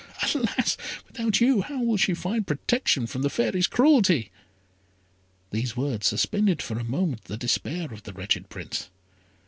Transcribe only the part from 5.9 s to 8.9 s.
suspended for a moment the despair of the wretched Prince.